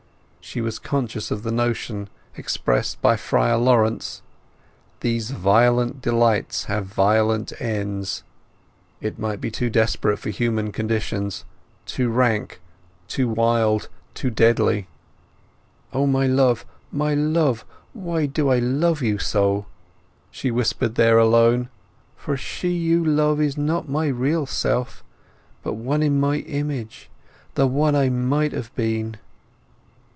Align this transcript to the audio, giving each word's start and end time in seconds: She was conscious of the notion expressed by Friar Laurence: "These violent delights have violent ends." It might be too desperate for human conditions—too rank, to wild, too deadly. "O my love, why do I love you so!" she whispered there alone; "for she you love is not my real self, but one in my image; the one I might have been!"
She 0.43 0.59
was 0.59 0.79
conscious 0.79 1.31
of 1.31 1.43
the 1.43 1.51
notion 1.51 2.09
expressed 2.35 3.01
by 3.01 3.15
Friar 3.15 3.55
Laurence: 3.55 4.21
"These 4.99 5.29
violent 5.31 6.01
delights 6.01 6.65
have 6.65 6.87
violent 6.87 7.53
ends." 7.61 8.23
It 8.99 9.17
might 9.17 9.39
be 9.39 9.49
too 9.49 9.69
desperate 9.69 10.17
for 10.19 10.29
human 10.31 10.73
conditions—too 10.73 12.09
rank, 12.09 12.59
to 13.09 13.29
wild, 13.29 13.87
too 14.13 14.29
deadly. 14.29 14.89
"O 15.93 16.05
my 16.05 16.27
love, 16.27 16.65
why 16.89 18.25
do 18.25 18.49
I 18.49 18.59
love 18.59 19.01
you 19.01 19.19
so!" 19.19 19.67
she 20.31 20.51
whispered 20.51 20.95
there 20.95 21.19
alone; 21.19 21.69
"for 22.17 22.35
she 22.35 22.71
you 22.71 23.05
love 23.05 23.39
is 23.39 23.57
not 23.57 23.87
my 23.87 24.07
real 24.07 24.45
self, 24.45 25.01
but 25.63 25.73
one 25.75 26.03
in 26.03 26.19
my 26.19 26.37
image; 26.39 27.09
the 27.53 27.67
one 27.67 27.95
I 27.95 28.09
might 28.09 28.51
have 28.51 28.73
been!" 28.75 29.15